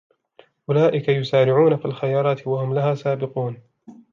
أُولَئِكَ 0.69 1.09
يُسَارِعُونَ 1.09 1.77
فِي 1.77 1.85
الْخَيْرَاتِ 1.85 2.47
وَهُمْ 2.47 2.73
لَهَا 2.75 2.95
سَابِقُونَ 2.95 3.61